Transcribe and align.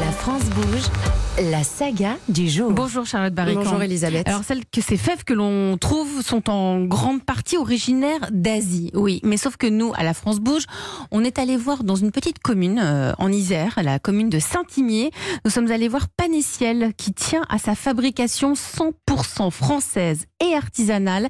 La 0.00 0.12
France 0.12 0.44
bouge, 0.44 0.84
la 1.50 1.62
saga 1.62 2.16
du 2.28 2.48
jour. 2.48 2.72
Bonjour 2.72 3.04
Charlotte 3.04 3.34
Barrican. 3.34 3.62
Bonjour 3.62 3.82
Elisabeth. 3.82 4.26
Alors 4.26 4.44
celles 4.44 4.64
que 4.64 4.80
ces 4.80 4.96
fèves 4.96 5.24
que 5.24 5.34
l'on 5.34 5.76
trouve 5.76 6.22
sont 6.22 6.48
en 6.48 6.80
grande 6.84 7.22
partie 7.22 7.58
originaires 7.58 8.30
d'Asie, 8.30 8.90
oui. 8.94 9.20
Mais 9.24 9.36
sauf 9.36 9.58
que 9.58 9.66
nous, 9.66 9.92
à 9.96 10.02
la 10.02 10.14
France 10.14 10.40
Bouge, 10.40 10.64
on 11.10 11.22
est 11.22 11.38
allé 11.38 11.58
voir 11.58 11.84
dans 11.84 11.96
une 11.96 12.12
petite 12.12 12.38
commune 12.38 12.80
euh, 12.82 13.12
en 13.18 13.30
Isère, 13.30 13.78
la 13.82 13.98
commune 13.98 14.30
de 14.30 14.38
Saint-Imier. 14.38 15.10
Nous 15.44 15.50
sommes 15.50 15.70
allés 15.70 15.88
voir 15.88 16.08
Panessiel 16.08 16.92
qui 16.96 17.12
tient 17.12 17.44
à 17.50 17.58
sa 17.58 17.74
fabrication 17.74 18.54
100% 18.54 19.50
française 19.50 20.24
et 20.40 20.54
artisanale. 20.54 21.28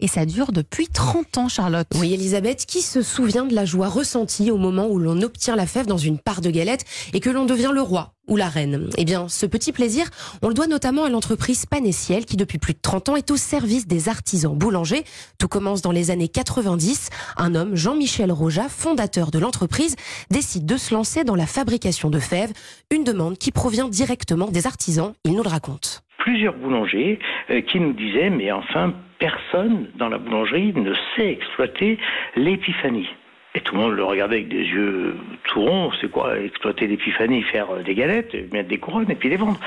Et 0.00 0.06
ça 0.06 0.26
dure 0.26 0.52
depuis 0.52 0.86
30 0.86 1.38
ans, 1.38 1.48
Charlotte. 1.48 1.88
Oui, 1.96 2.14
Elisabeth, 2.14 2.66
qui 2.66 2.82
se 2.82 3.02
souvient 3.02 3.44
de 3.44 3.54
la 3.54 3.64
joie 3.64 3.88
ressentie 3.88 4.52
au 4.52 4.56
moment 4.56 4.86
où 4.86 5.00
l'on 5.00 5.22
obtient 5.22 5.56
la 5.56 5.66
fève 5.66 5.86
dans 5.86 5.98
une 5.98 6.20
part 6.20 6.40
de 6.40 6.50
galette 6.50 6.84
et 7.14 7.18
que 7.18 7.30
l'on 7.30 7.46
devient 7.46 7.72
le 7.74 7.82
roi 7.82 8.14
ou 8.28 8.36
la 8.36 8.48
reine? 8.48 8.90
Eh 8.96 9.04
bien, 9.04 9.28
ce 9.28 9.44
petit 9.44 9.72
plaisir, 9.72 10.08
on 10.40 10.48
le 10.48 10.54
doit 10.54 10.68
notamment 10.68 11.02
à 11.02 11.08
l'entreprise 11.08 11.66
Panessiel 11.66 12.26
qui, 12.26 12.36
depuis 12.36 12.58
plus 12.58 12.74
de 12.74 12.78
30 12.80 13.08
ans, 13.08 13.16
est 13.16 13.32
au 13.32 13.36
service 13.36 13.88
des 13.88 14.08
artisans 14.08 14.56
boulangers. 14.56 15.02
Tout 15.36 15.48
commence 15.48 15.82
dans 15.82 15.90
les 15.92 16.12
années 16.12 16.28
90. 16.28 17.08
Un 17.36 17.56
homme, 17.56 17.74
Jean-Michel 17.74 18.30
Roja, 18.30 18.68
fondateur 18.68 19.32
de 19.32 19.40
l'entreprise, 19.40 19.96
décide 20.30 20.64
de 20.64 20.76
se 20.76 20.94
lancer 20.94 21.24
dans 21.24 21.34
la 21.34 21.46
fabrication 21.46 22.08
de 22.08 22.20
fèves, 22.20 22.52
une 22.92 23.02
demande 23.02 23.36
qui 23.36 23.50
provient 23.50 23.88
directement 23.88 24.46
des 24.46 24.68
artisans. 24.68 25.12
Il 25.24 25.32
nous 25.32 25.42
le 25.42 25.48
raconte 25.48 26.04
plusieurs 26.28 26.56
boulangers 26.56 27.18
euh, 27.50 27.62
qui 27.62 27.80
nous 27.80 27.94
disaient 27.94 28.28
mais 28.28 28.52
enfin 28.52 28.92
personne 29.18 29.88
dans 29.94 30.10
la 30.10 30.18
boulangerie 30.18 30.74
ne 30.74 30.92
sait 31.16 31.32
exploiter 31.32 31.98
l'épiphanie. 32.36 33.08
Et 33.54 33.60
tout 33.60 33.74
le 33.74 33.80
monde 33.80 33.96
le 33.96 34.04
regardait 34.04 34.36
avec 34.36 34.48
des 34.48 34.62
yeux 34.62 35.16
tout 35.44 35.62
ronds. 35.62 35.90
C'est 36.02 36.10
quoi 36.10 36.38
exploiter 36.38 36.86
l'épiphanie 36.86 37.40
Faire 37.44 37.70
euh, 37.70 37.82
des 37.82 37.94
galettes, 37.94 38.36
mettre 38.52 38.68
des 38.68 38.76
couronnes 38.76 39.10
et 39.10 39.14
puis 39.14 39.30
les 39.30 39.36
vendre 39.36 39.58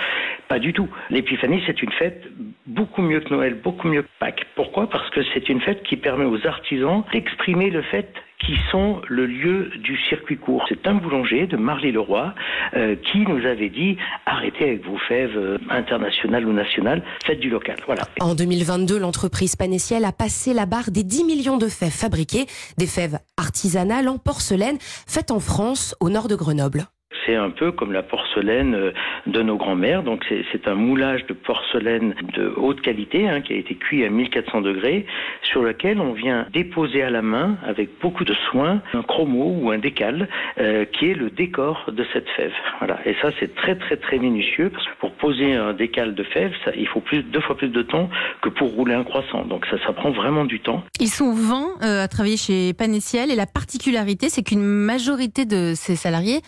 Pas 0.47 0.59
du 0.59 0.71
tout. 0.71 0.87
L'épiphanie, 1.09 1.63
c'est 1.65 1.81
une 1.81 1.91
fête 1.93 2.27
beaucoup 2.67 3.01
mieux 3.01 3.21
que 3.21 3.33
Noël, 3.33 3.55
beaucoup 3.55 3.87
mieux 3.87 4.03
que 4.03 4.09
Pâques. 4.19 4.45
Parce 4.87 5.09
que 5.11 5.21
c'est 5.33 5.49
une 5.49 5.61
fête 5.61 5.83
qui 5.83 5.97
permet 5.97 6.25
aux 6.25 6.45
artisans 6.45 7.03
d'exprimer 7.11 7.69
le 7.69 7.81
fait 7.81 8.13
qui 8.45 8.57
sont 8.71 9.01
le 9.07 9.25
lieu 9.25 9.71
du 9.83 9.97
circuit 10.09 10.37
court. 10.37 10.65
C'est 10.67 10.87
un 10.87 10.95
boulanger 10.95 11.47
de 11.47 11.57
Marly-le-Roi 11.57 12.33
euh, 12.75 12.95
qui 12.95 13.19
nous 13.19 13.45
avait 13.45 13.69
dit 13.69 13.97
arrêtez 14.25 14.63
avec 14.63 14.85
vos 14.85 14.97
fèves 14.97 15.37
euh, 15.37 15.57
internationales 15.69 16.45
ou 16.47 16.53
nationales, 16.53 17.03
faites 17.23 17.39
du 17.39 17.49
local. 17.49 17.77
Voilà. 17.85 18.03
En 18.19 18.33
2022, 18.33 18.97
l'entreprise 18.97 19.55
Panessiel 19.55 20.05
a 20.05 20.11
passé 20.11 20.53
la 20.53 20.65
barre 20.65 20.91
des 20.91 21.03
10 21.03 21.25
millions 21.25 21.57
de 21.57 21.67
fèves 21.67 21.91
fabriquées, 21.91 22.45
des 22.77 22.87
fèves 22.87 23.19
artisanales 23.37 24.07
en 24.07 24.17
porcelaine 24.17 24.77
faites 24.79 25.31
en 25.31 25.39
France, 25.39 25.95
au 25.99 26.09
nord 26.09 26.27
de 26.27 26.35
Grenoble. 26.35 26.85
C'est 27.25 27.35
un 27.35 27.49
peu 27.49 27.71
comme 27.71 27.91
la 27.91 28.03
porcelaine 28.03 28.75
euh, 28.75 28.91
de 29.27 29.41
nos 29.41 29.57
grands-mères. 29.57 30.03
Donc 30.03 30.25
c'est 30.51 30.67
un 30.67 30.75
moulage 30.75 31.25
de 31.27 31.33
porcelaine 31.33 32.15
de 32.33 32.53
haute 32.57 32.81
qualité 32.81 33.27
hein, 33.27 33.41
qui 33.41 33.53
a 33.53 33.57
été 33.57 33.75
cuit 33.75 34.05
à 34.05 34.09
1400 34.09 34.61
degrés, 34.61 35.05
sur 35.43 35.61
lequel 35.61 35.99
on 35.99 36.13
vient 36.13 36.47
déposer 36.53 37.03
à 37.03 37.09
la 37.09 37.21
main 37.21 37.57
avec 37.65 37.89
beaucoup 37.99 38.25
de 38.25 38.33
soin 38.49 38.81
un 38.93 39.03
chromo 39.03 39.55
ou 39.61 39.71
un 39.71 39.77
décal 39.77 40.27
euh, 40.59 40.85
qui 40.85 41.09
est 41.09 41.13
le 41.13 41.29
décor 41.29 41.89
de 41.91 42.05
cette 42.13 42.29
fève. 42.29 42.53
Voilà. 42.79 42.99
Et 43.05 43.15
ça 43.21 43.29
c'est 43.39 43.55
très 43.55 43.75
très 43.75 43.97
très 43.97 44.17
minutieux 44.17 44.71
pour 44.99 45.11
poser 45.13 45.53
un 45.53 45.73
décal 45.73 46.15
de 46.15 46.23
fève, 46.23 46.51
il 46.75 46.87
faut 46.87 46.99
plus 46.99 47.23
deux 47.23 47.41
fois 47.41 47.57
plus 47.57 47.69
de 47.69 47.81
temps 47.81 48.09
que 48.41 48.49
pour 48.49 48.71
rouler 48.71 48.93
un 48.93 49.03
croissant. 49.03 49.45
Donc 49.45 49.65
ça 49.67 49.77
ça 49.85 49.93
prend 49.93 50.11
vraiment 50.11 50.45
du 50.45 50.59
temps. 50.59 50.83
Ils 50.99 51.09
sont 51.09 51.33
20 51.33 51.83
euh, 51.83 52.03
à 52.03 52.07
travailler 52.07 52.37
chez 52.37 52.73
Panessiel 52.73 53.31
et 53.31 53.35
la 53.35 53.45
particularité 53.45 54.29
c'est 54.29 54.43
qu'une 54.43 54.63
majorité 54.63 55.45
de 55.45 55.73
ces 55.75 55.95
salariés 55.95 56.41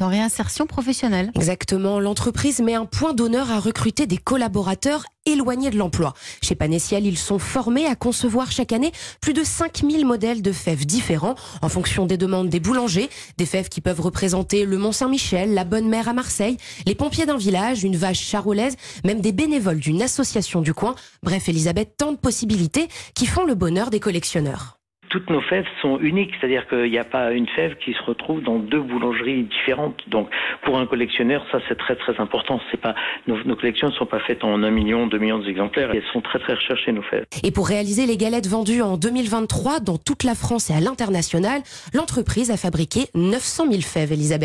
en 0.00 0.08
réinsertion 0.08 0.66
professionnelle. 0.66 1.30
Exactement. 1.34 2.00
L'entreprise 2.00 2.60
met 2.60 2.74
un 2.74 2.86
point 2.86 3.12
d'honneur 3.12 3.50
à 3.50 3.58
recruter 3.58 4.06
des 4.06 4.16
collaborateurs 4.16 5.04
éloignés 5.26 5.70
de 5.70 5.76
l'emploi. 5.76 6.14
Chez 6.42 6.54
Panessiel, 6.54 7.06
ils 7.06 7.18
sont 7.18 7.38
formés 7.38 7.86
à 7.86 7.94
concevoir 7.94 8.50
chaque 8.50 8.72
année 8.72 8.92
plus 9.20 9.32
de 9.32 9.44
5000 9.44 10.06
modèles 10.06 10.42
de 10.42 10.52
fèves 10.52 10.86
différents 10.86 11.34
en 11.62 11.68
fonction 11.68 12.06
des 12.06 12.16
demandes 12.16 12.48
des 12.48 12.60
boulangers. 12.60 13.10
Des 13.36 13.46
fèves 13.46 13.68
qui 13.68 13.80
peuvent 13.80 14.00
représenter 14.00 14.64
le 14.64 14.78
Mont-Saint-Michel, 14.78 15.54
la 15.54 15.64
Bonne 15.64 15.88
Mère 15.88 16.08
à 16.08 16.12
Marseille, 16.12 16.56
les 16.86 16.94
pompiers 16.94 17.26
d'un 17.26 17.36
village, 17.36 17.84
une 17.84 17.96
vache 17.96 18.20
charolaise, 18.20 18.76
même 19.04 19.20
des 19.20 19.32
bénévoles 19.32 19.80
d'une 19.80 20.02
association 20.02 20.60
du 20.62 20.74
coin. 20.74 20.94
Bref, 21.22 21.48
Elisabeth, 21.48 21.96
tant 21.96 22.12
de 22.12 22.16
possibilités 22.16 22.88
qui 23.14 23.26
font 23.26 23.44
le 23.44 23.54
bonheur 23.54 23.90
des 23.90 24.00
collectionneurs 24.00 24.79
toutes 25.10 25.28
nos 25.28 25.40
fèves 25.42 25.66
sont 25.82 25.98
uniques, 25.98 26.30
c'est-à-dire 26.40 26.66
qu'il 26.68 26.90
n'y 26.90 26.98
a 26.98 27.04
pas 27.04 27.32
une 27.32 27.48
fève 27.48 27.76
qui 27.84 27.92
se 27.92 28.02
retrouve 28.02 28.42
dans 28.42 28.58
deux 28.58 28.80
boulangeries 28.80 29.42
différentes. 29.42 30.00
Donc, 30.08 30.28
pour 30.62 30.78
un 30.78 30.86
collectionneur, 30.86 31.44
ça 31.52 31.58
c'est 31.68 31.76
très 31.76 31.96
très 31.96 32.18
important. 32.18 32.60
C'est 32.70 32.80
pas 32.80 32.94
nos, 33.26 33.56
collections 33.56 33.88
ne 33.88 33.92
sont 33.92 34.06
pas 34.06 34.20
faites 34.20 34.44
en 34.44 34.62
un 34.62 34.70
million, 34.70 35.06
deux 35.08 35.18
millions 35.18 35.40
d'exemplaires. 35.40 35.90
Elles 35.92 36.04
sont 36.12 36.20
très 36.20 36.38
très 36.38 36.54
recherchées 36.54 36.92
nos 36.92 37.02
fèves. 37.02 37.26
Et 37.42 37.50
pour 37.50 37.66
réaliser 37.66 38.06
les 38.06 38.16
galettes 38.16 38.46
vendues 38.46 38.82
en 38.82 38.96
2023 38.96 39.80
dans 39.80 39.98
toute 39.98 40.22
la 40.22 40.34
France 40.34 40.70
et 40.70 40.74
à 40.74 40.80
l'international, 40.80 41.60
l'entreprise 41.92 42.50
a 42.50 42.56
fabriqué 42.56 43.06
900 43.14 43.64
000 43.70 43.82
fèves, 43.82 44.12
Elisabeth. 44.12 44.40